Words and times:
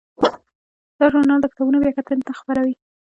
دا 0.99 1.05
ژورنال 1.11 1.39
د 1.41 1.47
کتابونو 1.51 1.81
بیاکتنې 1.83 2.23
نه 2.29 2.33
خپروي. 2.39 2.73